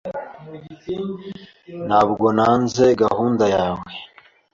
Ntabwo 1.87 2.25
nanze 2.37 2.85
gahunda 3.03 3.45
yawe. 3.55 3.89